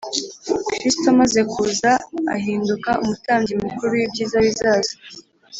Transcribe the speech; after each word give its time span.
Kristo, 0.71 1.05
amaze 1.13 1.39
kuza, 1.51 1.91
ahinduka 2.35 2.89
Umutambyi 3.03 3.53
Mukuru 3.63 3.91
w'ibyiza 3.99 4.37
bizaza, 4.45 4.93